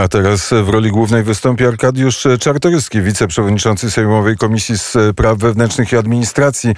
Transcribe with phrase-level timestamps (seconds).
[0.00, 6.74] A teraz w roli głównej wystąpi Arkadiusz Czartoryski, wiceprzewodniczący Sejmowej Komisji Spraw Wewnętrznych i Administracji,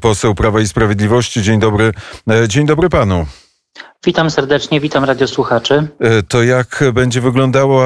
[0.00, 1.42] poseł Prawa i Sprawiedliwości.
[1.42, 1.92] Dzień dobry.
[2.48, 3.26] Dzień dobry panu.
[4.04, 5.88] Witam serdecznie, witam radiosłuchaczy.
[6.28, 7.84] To jak będzie wyglądało,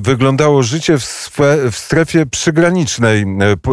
[0.00, 1.38] wyglądało życie w,
[1.72, 3.24] w strefie przygranicznej,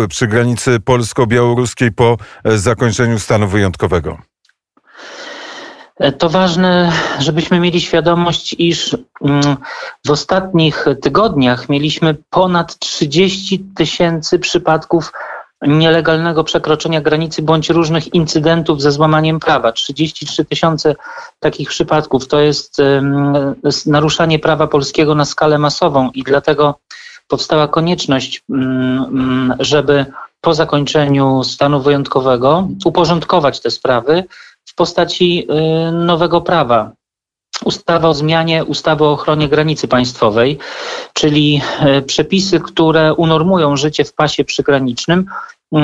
[0.10, 4.18] przy granicy polsko-białoruskiej po zakończeniu stanu wyjątkowego?
[6.18, 9.58] To ważne, żebyśmy mieli świadomość, iż mm,
[10.06, 15.12] w ostatnich tygodniach mieliśmy ponad 30 tysięcy przypadków
[15.62, 19.72] nielegalnego przekroczenia granicy bądź różnych incydentów ze złamaniem prawa.
[19.72, 20.96] 33 tysiące
[21.40, 22.82] takich przypadków to jest
[23.86, 26.80] naruszanie prawa polskiego na skalę masową i dlatego
[27.28, 30.06] powstała konieczność, mm, mm, żeby
[30.42, 34.24] po zakończeniu stanu wyjątkowego uporządkować te sprawy
[34.76, 35.48] w postaci
[35.88, 36.92] y, nowego prawa.
[37.66, 40.58] Ustawa o zmianie ustawy o ochronie granicy państwowej,
[41.14, 41.62] czyli
[41.98, 45.26] y, przepisy, które unormują życie w pasie przygranicznym
[45.74, 45.78] y,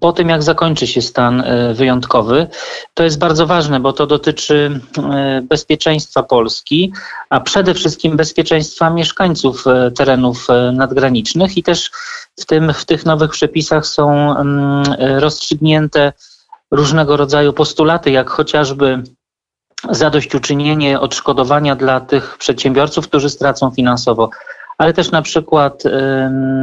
[0.00, 1.44] po tym, jak zakończy się stan
[1.74, 2.46] wyjątkowy.
[2.94, 4.80] To jest bardzo ważne, bo to dotyczy
[5.42, 6.92] bezpieczeństwa Polski,
[7.30, 9.64] a przede wszystkim bezpieczeństwa mieszkańców
[9.96, 11.90] terenów nadgranicznych i też
[12.40, 14.84] w, tym, w tych nowych przepisach są mm,
[15.18, 16.12] rozstrzygnięte
[16.70, 19.02] różnego rodzaju postulaty, jak chociażby
[19.90, 24.30] zadośćuczynienie odszkodowania dla tych przedsiębiorców, którzy stracą finansowo,
[24.78, 25.82] ale też na przykład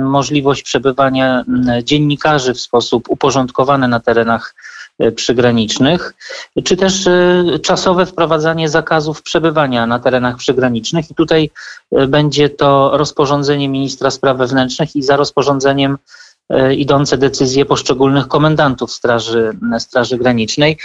[0.03, 1.45] możliwość przebywania
[1.83, 4.55] dziennikarzy w sposób uporządkowany na terenach
[5.03, 6.13] y, przygranicznych,
[6.63, 11.11] czy też y, czasowe wprowadzanie zakazów przebywania na terenach przygranicznych.
[11.11, 11.49] I tutaj
[12.07, 16.22] będzie to rozporządzenie ministra spraw wewnętrznych i za rozporządzeniem E,
[16.75, 20.77] idące decyzje poszczególnych komendantów Straży, Straży Granicznej.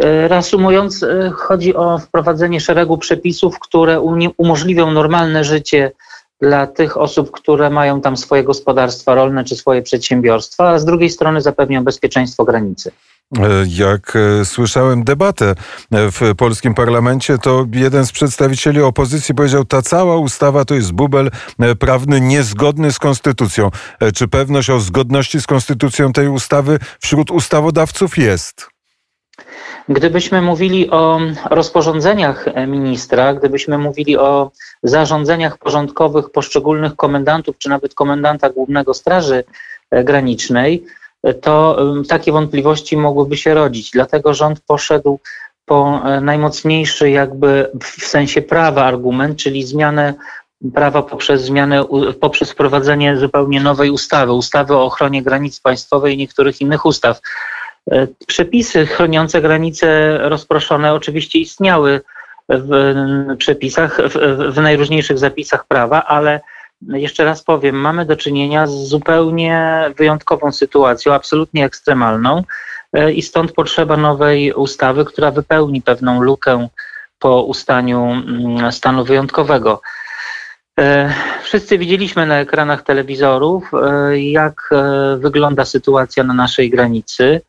[0.00, 4.00] E, reasumując, e, chodzi o wprowadzenie szeregu przepisów, które
[4.36, 5.92] umożliwią normalne życie
[6.40, 11.10] dla tych osób, które mają tam swoje gospodarstwa rolne czy swoje przedsiębiorstwa, a z drugiej
[11.10, 12.92] strony zapewnią bezpieczeństwo granicy.
[13.66, 15.54] Jak e, słyszałem debatę
[15.90, 21.30] w polskim parlamencie, to jeden z przedstawicieli opozycji powiedział, ta cała ustawa to jest bubel
[21.60, 23.70] e, prawny niezgodny z konstytucją.
[24.00, 28.68] E, czy pewność o zgodności z konstytucją tej ustawy wśród ustawodawców jest?
[29.88, 31.20] Gdybyśmy mówili o
[31.50, 34.50] rozporządzeniach ministra, gdybyśmy mówili o
[34.82, 39.44] zarządzeniach porządkowych poszczególnych komendantów, czy nawet komendanta głównego Straży
[39.90, 40.84] Granicznej,
[41.34, 41.78] to
[42.08, 43.90] takie wątpliwości mogłyby się rodzić.
[43.90, 45.18] Dlatego rząd poszedł
[45.64, 50.14] po e, najmocniejszy jakby w sensie prawa argument, czyli zmianę
[50.74, 51.84] prawa poprzez zmianę,
[52.20, 57.20] poprzez wprowadzenie zupełnie nowej ustawy, ustawy o ochronie granic państwowej i niektórych innych ustaw.
[57.90, 62.00] E, przepisy chroniące granice rozproszone oczywiście istniały
[62.48, 62.94] w
[63.38, 64.14] przepisach, w,
[64.54, 66.40] w najróżniejszych zapisach prawa, ale
[66.82, 72.42] jeszcze raz powiem, mamy do czynienia z zupełnie wyjątkową sytuacją, absolutnie ekstremalną
[72.92, 76.68] e, i stąd potrzeba nowej ustawy, która wypełni pewną lukę
[77.18, 79.80] po ustaniu mm, stanu wyjątkowego.
[80.80, 84.70] E, wszyscy widzieliśmy na ekranach telewizorów, e, jak
[85.18, 87.40] wygląda sytuacja na naszej granicy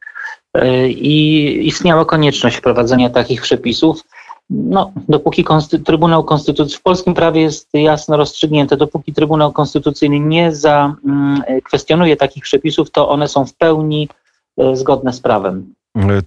[0.87, 4.01] i istniała konieczność wprowadzenia takich przepisów
[4.49, 10.55] no, dopóki konsty Trybunał Konstytucyjny w polskim prawie jest jasno rozstrzygnięte, dopóki Trybunał Konstytucyjny nie
[10.55, 14.09] zakwestionuje mm, takich przepisów, to one są w pełni
[14.57, 15.73] e, zgodne z prawem.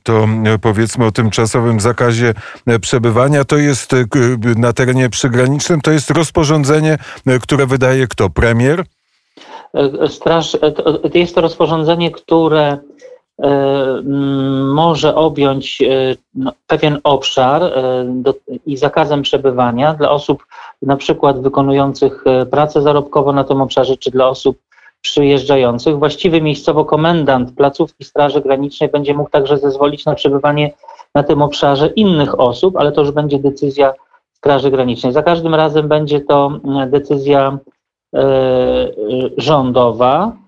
[0.02, 2.34] To e, powiedzmy o tymczasowym zakazie
[2.66, 3.44] e, przebywania.
[3.44, 3.92] To jest
[4.56, 6.98] na terenie przygranicznym, to jest rozporządzenie,
[7.42, 8.30] które wydaje kto?
[8.30, 8.84] Premier?
[10.08, 10.56] Straż,
[11.14, 12.78] jest to rozporządzenie, które
[14.64, 17.72] może objąć e, no, pewien obszar e,
[18.66, 20.46] i zakazem przebywania dla osób
[20.82, 24.58] na przykład wykonujących pracę zarobkową na tym obszarze, czy dla osób
[25.00, 25.98] przyjeżdżających.
[25.98, 30.72] Właściwy miejscowo komendant placówki Straży Granicznej będzie mógł także zezwolić na przebywanie
[31.14, 33.92] na tym obszarze innych osób, ale to już będzie decyzja
[34.32, 35.12] Straży Granicznej.
[35.12, 36.52] Za każdym razem będzie to
[36.86, 37.58] decyzja
[39.36, 40.39] rządowa, E,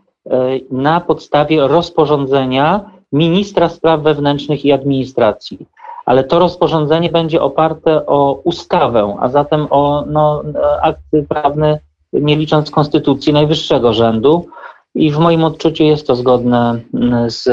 [0.70, 5.66] na podstawie rozporządzenia ministra spraw wewnętrznych i administracji.
[6.06, 10.42] Ale to rozporządzenie będzie oparte o ustawę, a zatem o no,
[10.82, 11.78] akty prawne,
[12.12, 14.46] nie licząc konstytucji najwyższego rzędu.
[14.94, 16.80] I w moim odczuciu jest to zgodne
[17.26, 17.48] z,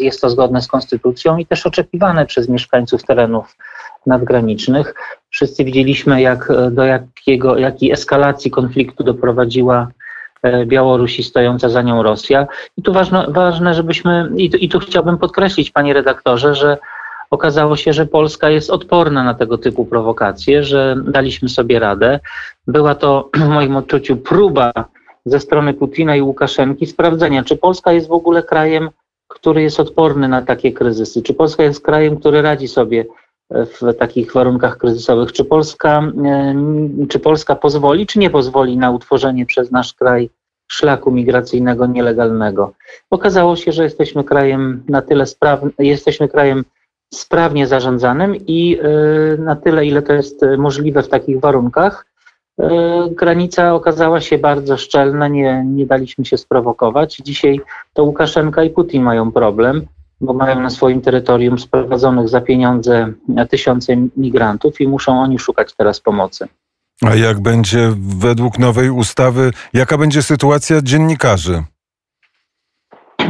[0.00, 3.56] jest to zgodne z konstytucją i też oczekiwane przez mieszkańców terenów
[4.06, 4.94] nadgranicznych.
[5.30, 10.03] Wszyscy widzieliśmy, jak, do jakiego, jakiej eskalacji konfliktu doprowadziła E,
[10.66, 12.46] Białorusi stojąca za nią Rosja.
[12.76, 16.78] I tu ważne, ważne żebyśmy, i tu, i tu chciałbym podkreślić, panie redaktorze, że
[17.34, 22.20] Okazało się, że Polska jest odporna na tego typu prowokacje, że daliśmy sobie radę.
[22.66, 24.72] Była to w moim odczuciu próba
[25.24, 28.90] ze strony Putina i Łukaszenki sprawdzenia, czy Polska jest w ogóle krajem,
[29.28, 33.04] który jest odporny na takie kryzysy, czy Polska jest krajem, który radzi sobie
[33.50, 35.32] w takich warunkach kryzysowych.
[35.32, 36.54] Czy Polska, e,
[37.08, 40.30] czy Polska pozwoli, czy nie pozwoli na utworzenie przez nasz kraj
[40.68, 42.72] szlaku migracyjnego nielegalnego?
[43.10, 46.64] Okazało się, że jesteśmy krajem na tyle sprawnym, jesteśmy krajem
[47.14, 52.06] sprawnie zarządzanym i e, na tyle, ile to jest możliwe w takich warunkach,
[52.60, 52.70] e,
[53.10, 57.16] granica okazała się bardzo szczelna, nie, nie daliśmy się sprowokować.
[57.16, 57.60] Dzisiaj
[57.92, 59.86] to Łukaszenka i Putin mają problem
[60.24, 63.12] bo mają na swoim terytorium sprowadzonych za pieniądze
[63.50, 66.48] tysiące migrantów i muszą oni szukać teraz pomocy.
[67.02, 71.62] A jak będzie według nowej ustawy, jaka będzie sytuacja dziennikarzy?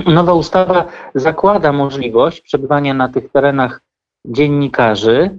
[0.07, 3.81] Nowa ustawa zakłada możliwość przebywania na tych terenach
[4.25, 5.39] dziennikarzy,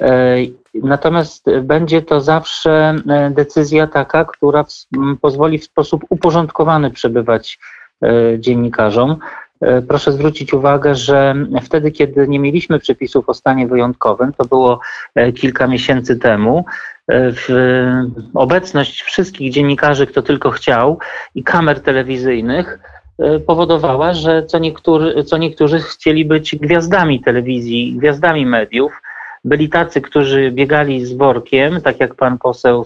[0.00, 0.36] e,
[0.74, 4.64] natomiast będzie to zawsze e, decyzja taka, która
[5.20, 7.58] pozwoli w sposób uporządkowany przebywać
[8.02, 8.08] e,
[8.38, 9.16] dziennikarzom.
[9.64, 14.80] E, proszę zwrócić uwagę, że wtedy, kiedy nie mieliśmy przepisów o stanie wyjątkowym, to było
[15.14, 16.64] e, kilka miesięcy temu,
[17.10, 17.32] e,
[18.34, 20.98] obecność wszystkich dziennikarzy, kto tylko chciał,
[21.34, 22.78] i kamer telewizyjnych
[23.46, 28.92] powodowała, że co, niektóry, co niektórzy chcieli być gwiazdami telewizji, gwiazdami mediów.
[29.44, 32.84] Byli tacy, którzy biegali z workiem, tak jak pan poseł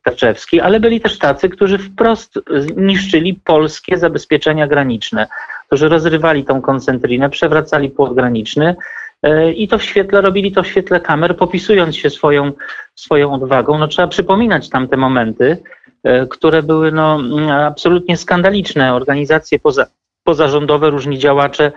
[0.00, 2.34] Staczewski, ale byli też tacy, którzy wprost
[2.76, 5.26] niszczyli polskie zabezpieczenia graniczne
[5.68, 8.76] którzy rozrywali tą koncentrinę, przewracali płot graniczny
[9.22, 12.52] e, i to w świetle, robili to w świetle kamer, popisując się swoją,
[12.94, 13.78] swoją odwagą.
[13.78, 15.58] No, trzeba przypominać tamte momenty,
[16.04, 17.20] e, które były no,
[17.66, 18.94] absolutnie skandaliczne.
[18.94, 19.86] Organizacje poza,
[20.24, 21.72] pozarządowe, różni działacze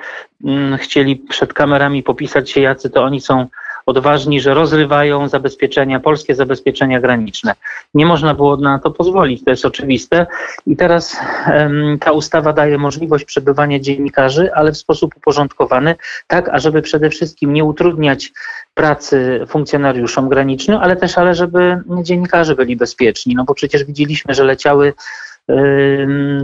[0.45, 3.47] mm, chcieli przed kamerami popisać się, jacy to oni są
[3.85, 7.53] odważni, że rozrywają zabezpieczenia, polskie zabezpieczenia graniczne.
[7.93, 10.27] Nie można było na to pozwolić, to jest oczywiste.
[10.67, 11.17] I teraz
[11.47, 15.95] um, ta ustawa daje możliwość przebywania dziennikarzy, ale w sposób uporządkowany,
[16.27, 18.31] tak, ażeby przede wszystkim nie utrudniać
[18.73, 24.43] pracy funkcjonariuszom granicznym, ale też, ale żeby dziennikarze byli bezpieczni, no bo przecież widzieliśmy, że
[24.43, 24.93] leciały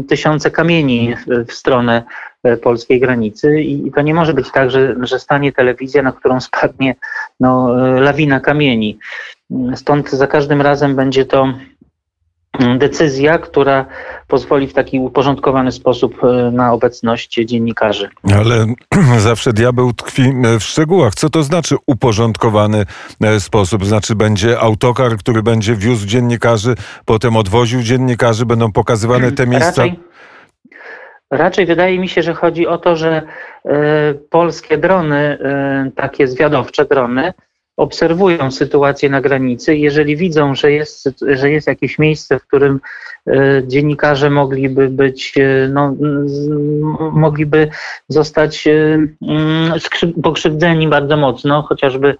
[0.09, 1.15] tysiące kamieni
[1.47, 2.03] w stronę
[2.57, 6.95] polskiej granicy i to nie może być tak, że, że stanie telewizja, na którą spadnie
[7.39, 8.97] no, e, lawina kamieni.
[9.75, 11.53] Stąd za każdym razem będzie to
[12.77, 13.85] decyzja, która
[14.27, 18.09] pozwoli w taki uporządkowany sposób e, na obecność dziennikarzy.
[18.35, 18.65] Ale
[19.19, 21.15] zawsze diabeł tkwi w szczegółach.
[21.15, 22.85] Co to znaczy uporządkowany
[23.21, 23.85] e, sposób?
[23.85, 29.81] Znaczy będzie autokar, który będzie wiózł dziennikarzy, potem odwoził dziennikarzy, będą pokazywane te miejsca?
[29.81, 29.99] Raczej,
[31.31, 33.21] raczej wydaje mi się, że chodzi o to, że
[33.65, 33.69] y,
[34.29, 35.37] polskie drony,
[35.87, 37.33] y, takie zwiadowcze drony,
[37.77, 39.77] obserwują sytuację na granicy.
[39.77, 42.79] Jeżeli widzą, że jest, że jest jakieś miejsce, w którym
[43.27, 45.95] e, dziennikarze mogliby być, e, no,
[47.11, 47.69] mogliby
[48.07, 48.71] zostać e,
[49.21, 49.73] mm,
[50.23, 52.15] pokrzywdzeni bardzo mocno, chociażby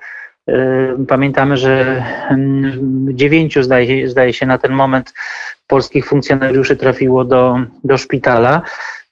[1.08, 5.14] Pamiętamy, że mm, dziewięciu, zdaje, zdaje się, na ten moment
[5.68, 8.62] polskich funkcjonariuszy trafiło do, do szpitala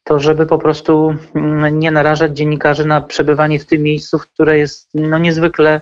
[0.07, 4.89] to żeby po prostu mm, nie narażać dziennikarzy na przebywanie w tym miejscu, które jest
[4.93, 5.81] no, niezwykle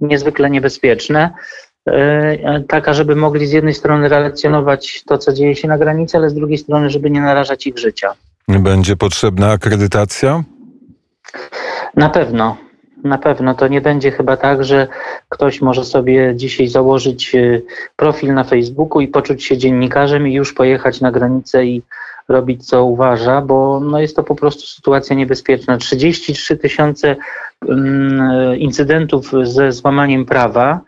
[0.00, 1.30] niezwykle niebezpieczne.
[1.86, 6.30] E, taka, żeby mogli z jednej strony relacjonować to, co dzieje się na granicy, ale
[6.30, 8.12] z drugiej strony, żeby nie narażać ich życia.
[8.48, 10.42] Będzie potrzebna akredytacja?
[11.96, 12.56] Na pewno.
[13.04, 14.88] Na pewno to nie będzie chyba tak, że
[15.28, 17.60] ktoś może sobie dzisiaj założyć e,
[17.96, 21.82] profil na Facebooku i poczuć się dziennikarzem i już pojechać na granicę i
[22.28, 25.76] robić co uważa, bo no jest to po prostu sytuacja niebezpieczna.
[25.76, 27.16] 33 tysiące
[27.68, 30.80] mm, incydentów ze złamaniem prawa,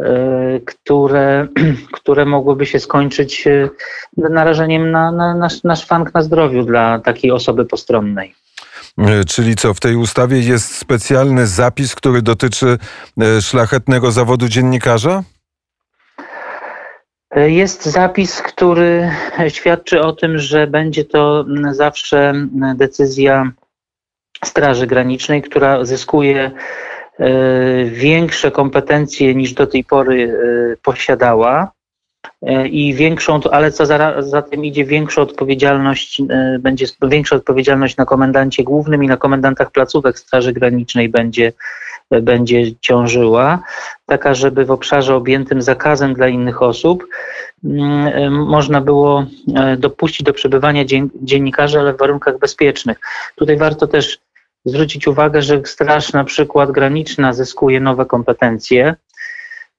[0.00, 1.48] e, które,
[1.98, 3.68] które mogłyby się skończyć e,
[4.16, 8.34] narażeniem na, na, na, na szwank na zdrowiu dla takiej osoby postronnej.
[8.98, 12.78] E, czyli co, w tej ustawie jest specjalny zapis, który dotyczy
[13.40, 15.22] szlachetnego zawodu dziennikarza?
[17.36, 19.10] Jest zapis, który
[19.48, 22.32] świadczy o tym, że będzie to zawsze
[22.76, 23.52] decyzja
[24.44, 26.50] Straży Granicznej, która zyskuje
[27.18, 30.38] e, większe kompetencje niż do tej pory
[30.72, 31.83] e, posiadała e,
[32.70, 36.22] i większą, ale co za, za tym idzie większą odpowiedzialność,
[36.58, 41.52] będzie większa odpowiedzialność na komendancie głównym i na komendantach placówek Straży Granicznej będzie
[42.10, 43.62] będzie ciążyła,
[44.06, 47.06] taka, żeby w obszarze objętym zakazem dla innych osób
[47.64, 50.84] mm, można było e, dopuścić do przebywania
[51.22, 52.98] dziennikarzy, ale w warunkach bezpiecznych.
[53.36, 54.18] Tutaj warto też
[54.64, 58.94] zwrócić uwagę, że Straż na przykład graniczna zyskuje nowe kompetencje.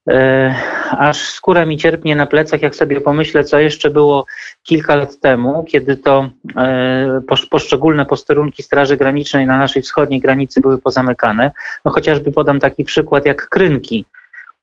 [0.09, 0.55] E,
[0.91, 4.25] aż skóra mi cierpnie na plecach, jak sobie pomyślę, co jeszcze było
[4.63, 10.77] kilka lat temu, kiedy to e, poszczególne posterunki Straży Granicznej na naszej wschodniej granicy były
[10.77, 11.51] pozamykane.
[11.85, 14.05] No chociażby podam taki przykład jak Krynki,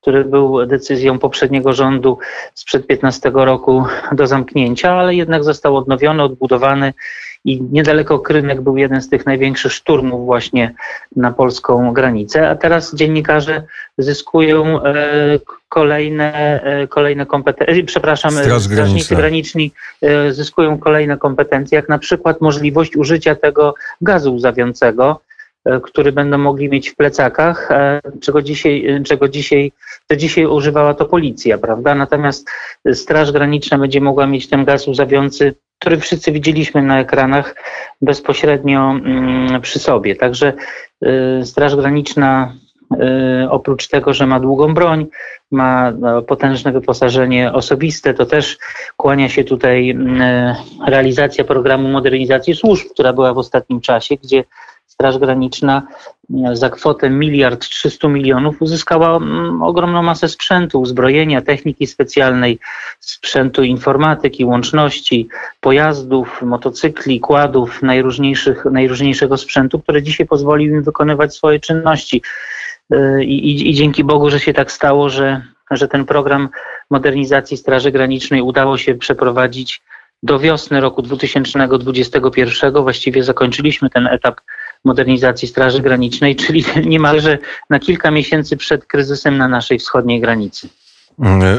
[0.01, 2.17] który był decyzją poprzedniego rządu
[2.53, 6.93] sprzed 15 roku do zamknięcia, ale jednak został odnowiony, odbudowany
[7.45, 10.73] i niedaleko Krynek był jeden z tych największych szturmów właśnie
[11.15, 13.63] na polską granicę, a teraz dziennikarze
[13.97, 14.95] zyskują e,
[15.69, 19.71] kolejne, e, kolejne kompetencje, e, przepraszam, Straż strażnicy graniczni
[20.29, 25.21] zyskują kolejne kompetencje, jak na przykład możliwość użycia tego gazu łzawiącego,
[25.83, 27.69] który będą mogli mieć w plecakach,
[28.21, 29.71] czego dzisiaj, czego dzisiaj,
[30.07, 31.95] to dzisiaj używała to policja, prawda?
[31.95, 32.49] Natomiast
[32.93, 37.55] Straż Graniczna będzie mogła mieć ten gaz łzawiący który wszyscy widzieliśmy na ekranach
[38.01, 40.15] bezpośrednio mm, przy sobie.
[40.15, 40.53] Także
[41.41, 42.53] y, Straż Graniczna
[43.43, 45.07] y, oprócz tego, że ma długą broń,
[45.51, 48.57] ma no, potężne wyposażenie osobiste, to też
[48.97, 49.95] kłania się tutaj y,
[50.87, 54.43] realizacja programu modernizacji służb, która była w ostatnim czasie, gdzie
[54.85, 55.87] Straż Graniczna
[56.45, 62.59] e, za kwotę miliard 300 milionów uzyskała mm, ogromną masę sprzętu, uzbrojenia, techniki specjalnej,
[62.99, 65.27] sprzętu informatyki, łączności,
[65.61, 72.21] pojazdów, motocykli, kładów, najróżniejszych, najróżniejszego sprzętu, który dzisiaj pozwolił im wykonywać swoje czynności.
[72.91, 76.49] E, I, i, I dzięki Bogu, że się tak stało, że, że ten program
[76.89, 79.81] modernizacji Straży Granicznej udało się przeprowadzić
[80.23, 82.73] do wiosny roku 2021.
[82.83, 84.41] Właściwie zakończyliśmy ten etap
[84.83, 87.37] modernizacji Straży Granicznej, czyli niemalże
[87.69, 90.69] na kilka miesięcy przed kryzysem na naszej wschodniej granicy.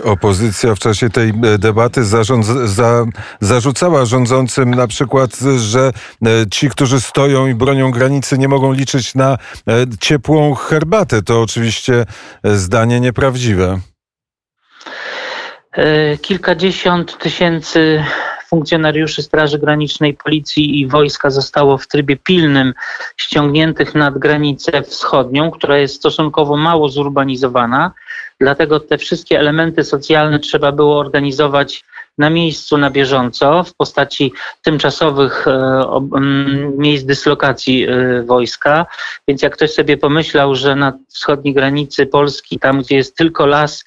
[0.04, 3.06] Opozycja w czasie tej e, debaty zarząd, za,
[3.40, 5.92] zarzucała rządzącym na przykład, że
[6.26, 9.38] e, ci, którzy stoją i bronią granicy, nie mogą liczyć na e,
[10.00, 11.22] ciepłą herbatę.
[11.22, 12.04] To oczywiście
[12.44, 13.80] zdanie nieprawdziwe.
[16.22, 18.04] Kilkadziesiąt tysięcy
[18.54, 22.74] funkcjonariuszy Straży Granicznej, Policji i wojska zostało w trybie pilnym
[23.16, 27.92] ściągniętych nad granicę wschodnią, która jest stosunkowo mało zurbanizowana.
[28.40, 31.84] Dlatego te wszystkie elementy socjalne trzeba było organizować
[32.18, 34.32] na miejscu, na bieżąco, w postaci
[34.62, 35.84] tymczasowych e,
[36.78, 38.86] miejsc dyslokacji e, wojska.
[39.28, 43.84] Więc jak ktoś sobie pomyślał, że na wschodniej granicy Polski, tam gdzie jest tylko las,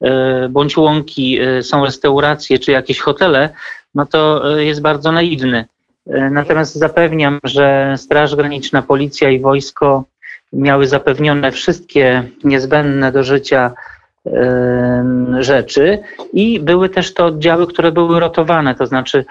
[0.00, 3.50] e, bądź łąki, są restauracje czy jakieś hotele,
[3.98, 5.64] no to e, jest bardzo naiwny.
[6.06, 10.04] E, natomiast zapewniam, że Straż Graniczna, Policja i wojsko
[10.52, 13.72] miały zapewnione wszystkie niezbędne do życia
[14.26, 15.04] e,
[15.38, 15.98] rzeczy
[16.32, 19.24] i były też to oddziały, które były rotowane, to znaczy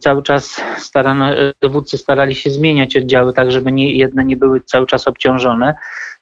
[0.00, 1.26] cały czas starano,
[1.60, 5.74] dowódcy starali się zmieniać oddziały tak, żeby nie, jedne nie były cały czas obciążone,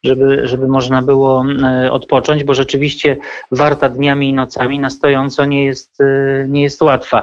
[0.03, 1.45] żeby, żeby można było
[1.91, 3.17] odpocząć, bo rzeczywiście
[3.51, 5.99] warta dniami i nocami na stojąco nie jest,
[6.49, 7.23] nie jest łatwa.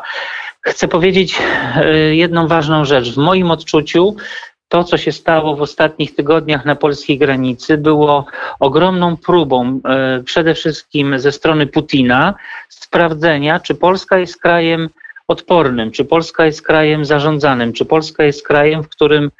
[0.61, 1.39] Chcę powiedzieć
[1.75, 3.13] e, jedną ważną rzecz.
[3.13, 4.15] W moim odczuciu
[4.67, 8.25] to, co się stało w ostatnich tygodniach na polskiej granicy, było
[8.59, 12.33] ogromną próbą e, przede wszystkim ze strony Putina
[12.69, 14.89] sprawdzenia, czy Polska jest krajem
[15.27, 19.31] odpornym, czy Polska jest krajem zarządzanym, czy Polska jest krajem, w którym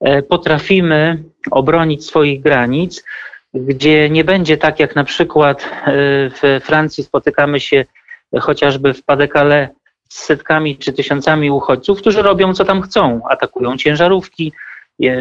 [0.00, 3.04] e, potrafimy obronić swoich granic,
[3.54, 5.68] gdzie nie będzie tak jak na przykład
[6.42, 7.84] w Francji spotykamy się
[8.40, 9.68] chociażby w Pas-de-Calais
[10.10, 13.20] z setkami czy tysiącami uchodźców, którzy robią co tam chcą.
[13.30, 14.52] Atakują ciężarówki,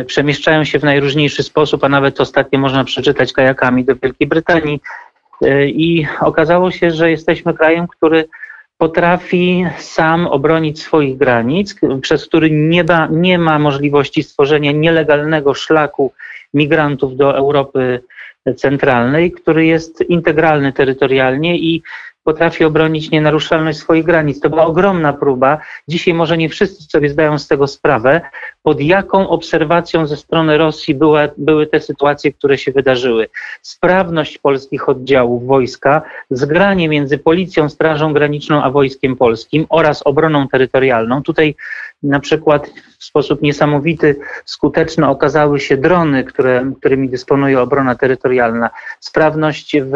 [0.05, 4.81] przemieszczają się w najróżniejszy sposób, a nawet ostatnio można przeczytać kajakami do Wielkiej Brytanii.
[5.41, 8.25] E, I okazało się, że jesteśmy krajem, który
[8.77, 16.13] potrafi sam obronić swoich granic, przez który nie, ba, nie ma możliwości stworzenia nielegalnego szlaku
[16.53, 18.01] migrantów do Europy
[18.55, 21.83] Centralnej, który jest integralny terytorialnie i
[22.29, 24.39] potrafi obronić nienaruszalność swoich granic.
[24.39, 25.57] To była ogromna próba.
[25.87, 28.21] Dzisiaj może nie wszyscy sobie zdają z tego sprawę,
[28.69, 33.27] pod jaką obserwacją ze strony Rosji były, były te sytuacje, które się wydarzyły.
[33.61, 41.23] Sprawność polskich oddziałów wojska, zgranie między policją, strażą graniczną a wojskiem polskim oraz obroną terytorialną.
[41.23, 41.55] Tutaj
[42.03, 48.69] na przykład w sposób niesamowity skuteczne okazały się drony, które, którymi dysponuje obrona terytorialna.
[48.99, 49.95] Sprawność w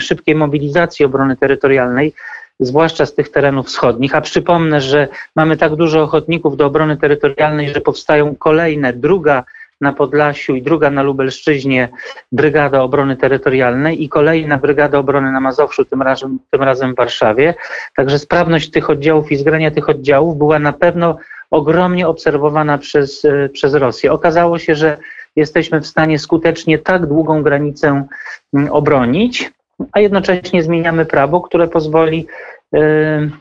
[0.00, 2.14] szybkiej mobilizacji obrony terytorialnej
[2.60, 4.14] zwłaszcza z tych terenów wschodnich.
[4.14, 9.44] A przypomnę, że mamy tak dużo ochotników do obrony terytorialnej, że powstają kolejne, druga
[9.80, 11.88] na Podlasiu i druga na Lubelszczyźnie
[12.32, 17.54] Brygada Obrony Terytorialnej i kolejna Brygada Obrony na Mazowszu, tym razem, tym razem w Warszawie.
[17.96, 21.18] Także sprawność tych oddziałów i zgrania tych oddziałów była na pewno
[21.50, 24.12] ogromnie obserwowana przez, przez Rosję.
[24.12, 24.98] Okazało się, że
[25.36, 28.06] jesteśmy w stanie skutecznie tak długą granicę
[28.54, 29.50] mm, obronić,
[29.92, 32.26] a jednocześnie zmieniamy prawo, które pozwoli
[32.74, 32.78] y,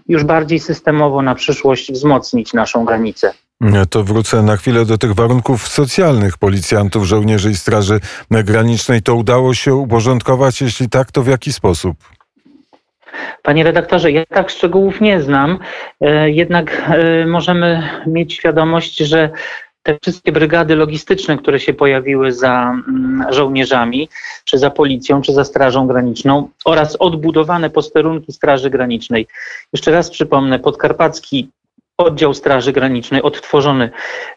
[0.07, 3.33] już bardziej systemowo na przyszłość wzmocnić naszą granicę.
[3.89, 7.99] To wrócę na chwilę do tych warunków socjalnych policjantów, żołnierzy i Straży
[8.31, 9.01] Granicznej.
[9.01, 10.61] To udało się uporządkować?
[10.61, 11.97] Jeśli tak, to w jaki sposób?
[13.41, 15.59] Panie redaktorze, ja tak szczegółów nie znam,
[16.01, 19.29] e, jednak e, możemy mieć świadomość, że
[19.83, 24.09] te wszystkie brygady logistyczne, które się pojawiły za mm, żołnierzami,
[24.45, 29.27] czy za policją, czy za Strażą Graniczną oraz odbudowane posterunki Straży Granicznej.
[29.73, 31.49] Jeszcze raz przypomnę, podkarpacki
[31.97, 33.89] oddział Straży Granicznej odtworzony.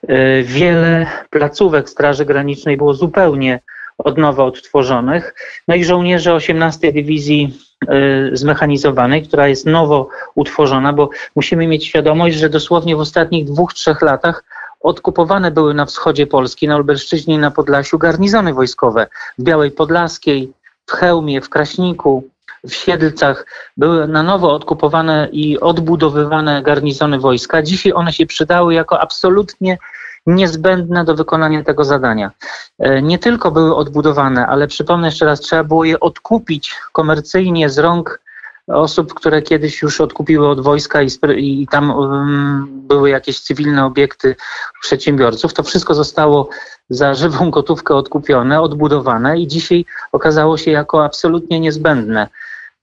[0.08, 3.60] E, wiele placówek Straży Granicznej było zupełnie
[3.98, 5.34] od nowa odtworzonych.
[5.68, 12.36] No i żołnierze 18 Dywizji y, Zmechanizowanej, która jest nowo utworzona, bo musimy mieć świadomość,
[12.36, 14.44] że dosłownie w ostatnich dwóch, trzech latach
[14.86, 19.06] odkupowane były na wschodzie Polski, na Lubelszczyźnie i na Podlasiu garnizony wojskowe.
[19.38, 20.52] W Białej Podlaskiej,
[20.86, 22.24] w Chełmie, w Kraśniku,
[22.68, 27.62] w Siedlcach były na nowo odkupowane i odbudowywane garnizony wojska.
[27.62, 29.78] Dzisiaj one się przydały jako absolutnie
[30.26, 32.30] niezbędne do wykonania tego zadania.
[32.78, 37.78] E, nie tylko były odbudowane, ale przypomnę jeszcze raz, trzeba było je odkupić komercyjnie z
[37.78, 38.20] rąk
[38.68, 41.08] osób, które kiedyś już odkupiły od wojska i,
[41.38, 44.36] i tam um, były jakieś cywilne obiekty
[44.82, 45.54] przedsiębiorców.
[45.54, 46.48] To wszystko zostało
[46.90, 52.28] za żywą gotówkę odkupione, odbudowane i dzisiaj okazało się jako absolutnie niezbędne.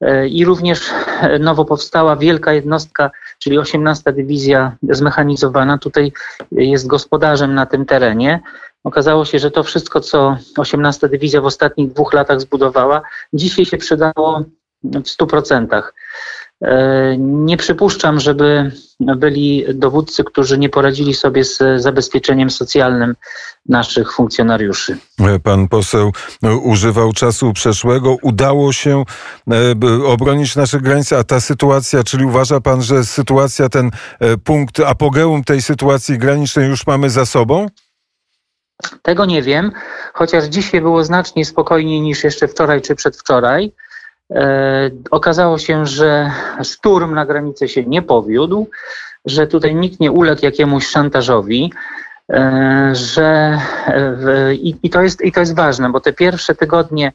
[0.01, 0.91] E, I również
[1.39, 5.77] nowo powstała wielka jednostka, czyli 18 Dywizja Zmechanizowana.
[5.77, 6.11] Tutaj
[6.51, 8.39] jest gospodarzem na tym terenie.
[8.83, 13.01] Okazało się, że to wszystko, co 18 Dywizja w ostatnich dwóch latach zbudowała,
[13.33, 14.43] dzisiaj się przydało
[14.83, 15.83] w 100%.
[16.63, 23.15] E, nie przypuszczam, żeby byli dowódcy, którzy nie poradzili sobie z zabezpieczeniem socjalnym
[23.69, 24.97] naszych funkcjonariuszy.
[25.43, 26.11] Pan poseł
[26.63, 28.17] używał czasu przeszłego.
[28.21, 29.03] Udało się
[29.51, 34.79] e, obronić nasze granice, a ta sytuacja, czyli uważa pan, że sytuacja, ten e, punkt
[34.79, 37.67] apogeum tej sytuacji granicznej już mamy za sobą?
[39.01, 39.71] Tego nie wiem,
[40.13, 43.73] chociaż dzisiaj było znacznie spokojniej niż jeszcze wczoraj czy przedwczoraj.
[44.31, 46.31] E, okazało się, że
[46.63, 48.69] szturm na granicę się nie powiódł,
[49.25, 51.73] że tutaj nikt nie uległ jakiemuś szantażowi,
[52.33, 53.59] e, że
[54.83, 57.11] i, to jest, i to jest ważne, bo te pierwsze tygodnie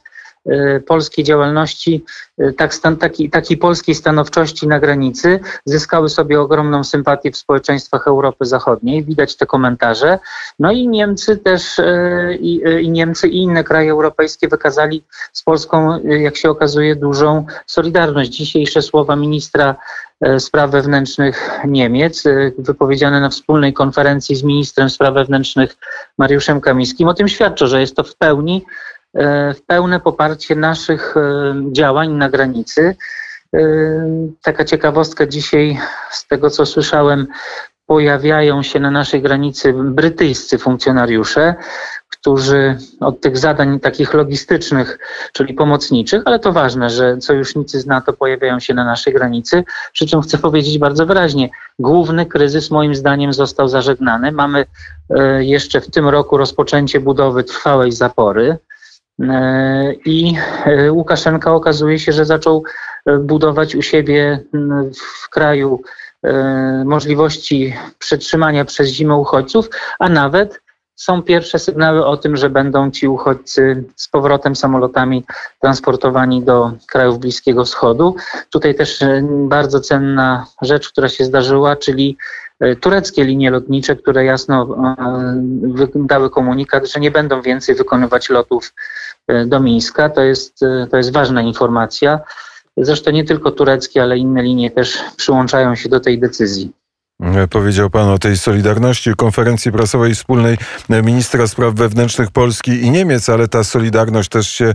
[0.87, 2.05] polskiej działalności,
[2.41, 8.07] y, tak stan, taki, takiej polskiej stanowczości na granicy zyskały sobie ogromną sympatię w społeczeństwach
[8.07, 9.05] Europy Zachodniej.
[9.05, 10.19] Widać te komentarze.
[10.59, 16.01] No i Niemcy też, y, i, i Niemcy i inne kraje europejskie wykazali z Polską,
[16.05, 18.31] jak się okazuje, dużą solidarność.
[18.31, 19.77] Dzisiejsze słowa ministra
[20.39, 22.25] Spraw Wewnętrznych Niemiec,
[22.59, 25.77] wypowiedziane na wspólnej konferencji z ministrem spraw wewnętrznych
[26.19, 28.65] Mariuszem Kamińskim, o tym świadczą, że jest to w pełni
[29.67, 32.97] pełne poparcie naszych e, działań na granicy.
[33.55, 33.61] E,
[34.43, 35.79] taka ciekawostka dzisiaj,
[36.11, 37.27] z tego co słyszałem,
[37.87, 41.55] pojawiają się na naszej granicy brytyjscy funkcjonariusze,
[42.09, 44.99] którzy od tych zadań takich logistycznych,
[45.33, 50.07] czyli pomocniczych, ale to ważne, że sojusznicy z NATO pojawiają się na naszej granicy, przy
[50.07, 54.33] czym chcę powiedzieć bardzo wyraźnie, główny kryzys moim zdaniem został zażegnany.
[54.33, 54.67] Mamy
[55.39, 58.59] jeszcze w tym roku rozpoczęcie budowy trwałej zapory.
[59.21, 60.35] E, I
[60.67, 62.63] e, Łukaszenka okazuje się, że zaczął
[63.07, 64.45] e, budować u siebie
[65.23, 65.83] w kraju
[66.85, 70.61] możliwości przetrzymania przez zimę uchodźców, a nawet
[70.97, 75.25] są pierwsze sygnały o tym, że będą ci uchodźcy z powrotem samolotami
[75.61, 78.17] transportowani do krajów Bliskiego Wschodu.
[78.51, 82.17] Tutaj też bardzo cenna rzecz, która się zdarzyła, czyli
[82.81, 84.77] tureckie linie lotnicze, które jasno
[85.95, 88.73] dały komunikat, że nie będą więcej wykonywać lotów
[89.29, 90.09] E, do Mińska.
[90.09, 92.21] To jest, e, to jest ważna informacja.
[92.77, 96.73] Zresztą nie tylko tureckie, ale inne linie też przyłączają się do tej decyzji.
[97.23, 103.29] E, powiedział Pan o tej solidarności konferencji prasowej wspólnej ministra spraw wewnętrznych Polski i Niemiec,
[103.29, 104.75] ale ta solidarność też się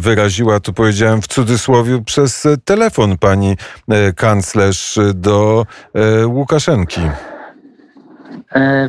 [0.00, 3.56] wyraziła, tu powiedziałem w cudzysłowie, przez telefon pani
[4.16, 5.66] kanclerz do
[6.26, 7.00] Łukaszenki.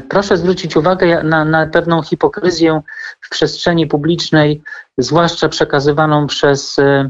[0.10, 2.82] Proszę zwrócić uwagę na, na pewną hipokryzję
[3.22, 4.62] w przestrzeni publicznej,
[4.98, 7.10] zwłaszcza przekazywaną przez, e,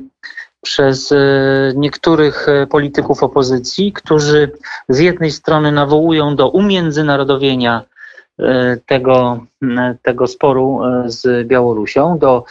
[0.65, 1.17] przez e,
[1.75, 4.51] niektórych e, polityków opozycji, którzy
[4.89, 7.81] z jednej strony nawołują do umiędzynarodowienia
[8.85, 9.45] tego,
[10.01, 12.43] tego sporu z Białorusią, do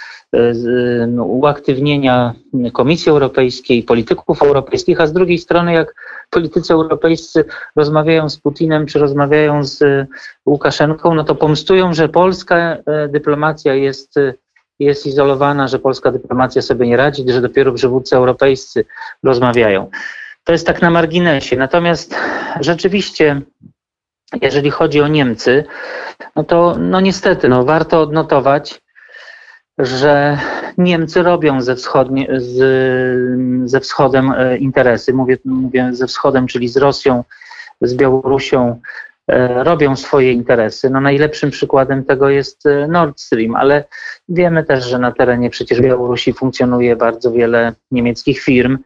[1.19, 2.35] uaktywnienia
[2.73, 5.95] Komisji Europejskiej, polityków europejskich, a z drugiej strony, jak
[6.31, 7.45] politycy europejscy
[7.77, 10.07] rozmawiają z Putinem czy rozmawiają z
[10.47, 12.77] Łukaszenką, no to pomstują, że polska
[13.09, 14.19] dyplomacja jest
[14.79, 18.85] jest izolowana, że polska dyplomacja sobie nie radzi, że dopiero przywódcy europejscy
[19.23, 19.91] rozmawiają.
[20.45, 21.57] To jest tak na marginesie.
[21.57, 22.17] Natomiast
[22.61, 23.41] rzeczywiście,
[24.43, 25.65] jeżeli chodzi o Niemcy,
[26.37, 28.81] no to no niestety, no warto odnotować,
[29.79, 30.39] że
[30.79, 35.13] Niemcy robią ze, wschodnie, z, ze wschodem e, interesy.
[35.13, 37.25] Mówię, mówię ze wschodem, czyli z Rosją,
[37.81, 38.81] z Białorusią,
[39.63, 40.91] robią swoje interesy.
[40.91, 43.85] No najlepszym przykładem tego jest e, Nord Stream, ale
[44.29, 48.79] wiemy też, że na terenie przecież Białorusi funkcjonuje bardzo wiele niemieckich firm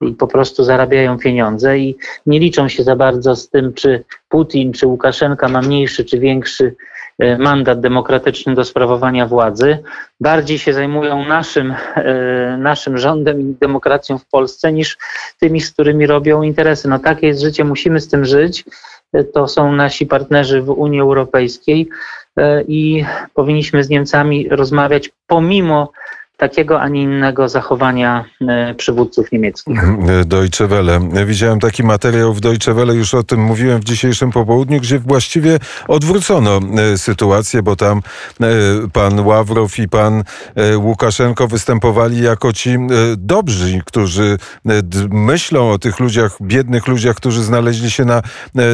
[0.00, 4.72] i po prostu zarabiają pieniądze i nie liczą się za bardzo z tym, czy Putin,
[4.72, 6.74] czy Łukaszenka ma mniejszy czy większy
[7.18, 9.78] e, mandat demokratyczny do sprawowania władzy.
[10.20, 11.74] Bardziej się zajmują naszym,
[12.58, 14.98] naszym rządem i demokracją w Polsce niż
[15.40, 16.88] tymi, z którymi robią interesy.
[16.88, 18.64] No takie jest życie, musimy z tym żyć
[19.32, 21.88] to są nasi partnerzy w Unii Europejskiej
[22.36, 25.92] e, i powinniśmy z Niemcami rozmawiać pomimo
[26.36, 29.80] takiego, a nie innego zachowania e, przywódców niemieckich.
[30.24, 31.00] Deutsche Welle.
[31.26, 35.58] Widziałem taki materiał w Deutsche Welle, już o tym mówiłem w dzisiejszym popołudniu, gdzie właściwie
[35.88, 36.60] odwrócono
[36.92, 38.02] e, sytuację, bo tam
[38.40, 38.44] e,
[38.92, 40.24] pan Ławrow i pan
[40.76, 42.76] Łukaszenko występowali jako ci
[43.16, 44.38] dobrzy, którzy
[45.10, 48.22] myślą o tych ludziach, biednych ludziach, którzy znaleźli się na,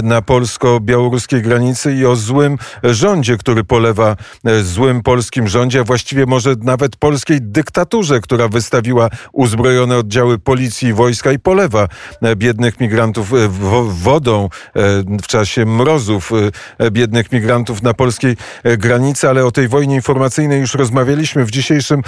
[0.02, 4.16] na polsko-białoruskiej granicy i o złym rządzie, który polewa
[4.62, 11.32] złym polskim rządzie, a właściwie może nawet polskiej dyktaturze, która wystawiła uzbrojone oddziały policji wojska
[11.32, 11.88] i polewa
[12.22, 13.48] e, biednych migrantów e,
[13.88, 14.48] wodą e,
[15.22, 16.30] w czasie mrozów
[16.90, 18.36] biednych migrantów na polskiej
[18.78, 22.02] granicy, ale o tej wojnie informacyjnej już rozmawialiśmy w dzisiejszym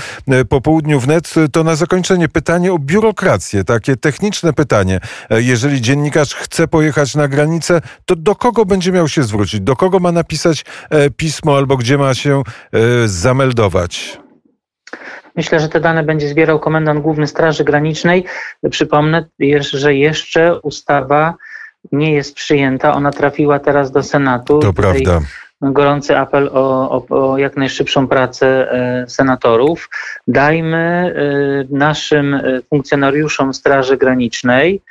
[0.48, 1.34] popołudniu wnet.
[1.52, 5.00] To na zakończenie pytanie o biurokrację, takie techniczne pytanie.
[5.30, 9.60] Jeżeli dziennikarz chce pojechać na granicę, to do kogo będzie miał się zwrócić?
[9.60, 10.64] Do kogo ma napisać
[11.16, 12.42] pismo albo gdzie ma się
[13.06, 14.18] zameldować?
[15.36, 18.24] Myślę, że te dane będzie zbierał komendant główny Straży Granicznej.
[18.70, 19.24] Przypomnę,
[19.72, 21.34] że jeszcze ustawa
[21.92, 22.94] nie jest przyjęta.
[22.94, 24.58] Ona trafiła teraz do Senatu.
[24.58, 25.20] To prawda
[25.72, 29.88] gorący apel o, o, o, jak najszybszą pracę e, senatorów.
[30.28, 34.82] Dajmy e, naszym e, funkcjonariuszom Straży Granicznej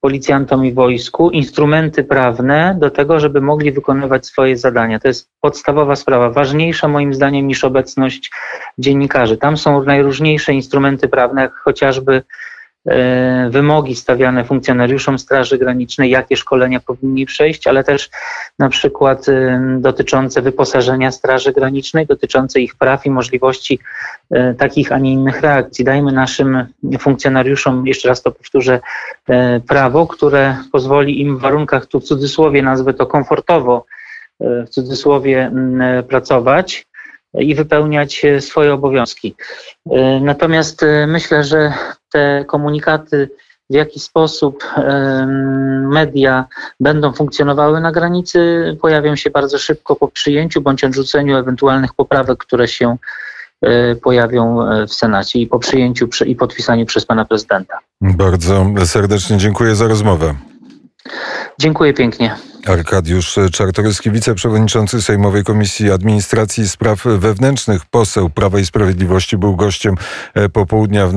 [0.00, 5.00] policjantom i wojsku instrumenty prawne do tego, żeby mogli wykonywać swoje zadania.
[5.00, 8.30] To jest podstawowa sprawa, ważniejsza moim zdaniem niż obecność
[8.78, 9.36] dziennikarzy.
[9.36, 12.22] Tam są najróżniejsze instrumenty prawne, jak chociażby
[13.50, 18.10] wymogi stawiane funkcjonariuszom Straży Granicznej, jakie szkolenia powinni przejść, ale też
[18.58, 23.78] na przykład e, dotyczące wyposażenia Straży Granicznej, dotyczące ich praw i możliwości
[24.30, 25.84] e, takich, a nie innych reakcji.
[25.84, 26.66] Dajmy naszym
[26.98, 28.80] funkcjonariuszom, jeszcze raz to powtórzę,
[29.68, 33.86] prawo, które pozwoli im w warunkach, tu w cudzysłowie nazwę to komfortowo,
[34.40, 35.52] w cudzysłowie
[36.08, 36.86] pracować
[37.34, 39.34] i wypełniać swoje obowiązki.
[40.20, 41.72] Natomiast myślę, że
[42.12, 43.30] te komunikaty,
[43.70, 44.64] w jaki sposób
[45.90, 46.44] media
[46.80, 52.68] będą funkcjonowały na granicy, pojawią się bardzo szybko po przyjęciu bądź odrzuceniu ewentualnych poprawek, które
[52.68, 52.96] się
[53.62, 57.78] e, pojawią e, w Senacie i po przyjęciu i podpisaniu przez pana prezydenta.
[58.00, 60.34] Bardzo serdecznie dziękuję za rozmowę.
[61.58, 62.36] Dziękuję pięknie.
[62.66, 69.94] Arkadiusz Czartoryski, wiceprzewodniczący Sejmowej Komisji Administracji i Spraw Wewnętrznych, poseł Prawa i Sprawiedliwości, był gościem
[70.34, 71.10] e, popołudnia wnet.